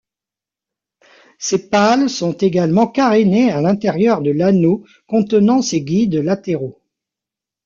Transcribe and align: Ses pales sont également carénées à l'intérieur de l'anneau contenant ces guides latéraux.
Ses 1.37 1.69
pales 1.69 2.07
sont 2.09 2.33
également 2.35 2.87
carénées 2.87 3.51
à 3.51 3.61
l'intérieur 3.61 4.23
de 4.23 4.31
l'anneau 4.31 4.83
contenant 5.05 5.61
ces 5.61 5.81
guides 5.83 6.15
latéraux. 6.15 6.81